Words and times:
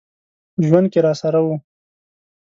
په 0.53 0.59
ژوند 0.67 0.87
کي 0.93 0.99
راسره 1.05 1.39
و. 1.45 1.47